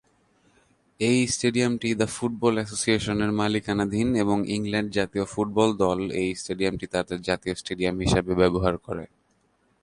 এই 0.99 1.19
স্টেডিয়ামটি 1.33 1.89
the 1.99 2.07
football 2.15 2.53
অ্যাসোসিয়েশনের 2.59 3.31
মালিকানাধীন 3.39 4.09
এবং 4.23 4.37
ইংল্যান্ড 4.55 4.89
জাতীয় 4.97 5.25
ফুটবল 5.33 5.69
দল 5.83 5.99
এই 6.21 6.29
স্টেডিয়ামটি 6.41 6.85
তাদের 6.95 7.17
জাতীয় 7.27 7.53
স্টেডিয়াম 7.61 7.95
হিসেবে 8.03 8.31
ব্যবহার 8.41 8.75
করে। 8.85 9.05